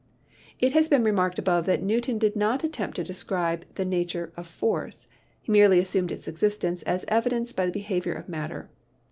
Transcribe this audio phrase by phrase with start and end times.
[0.57, 4.47] It has been remarked above that Newton did not attempt to describe the nature of
[4.47, 5.07] force;
[5.43, 8.71] he merely assumed its existence as evidenced by the behavior of matter.